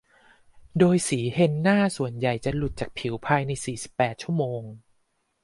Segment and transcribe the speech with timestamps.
[0.77, 4.61] โดยสีเฮนน่าส่วนใหญ่จะหลุดจากผิวภายใน สี่สิบแปด ชั่วโมง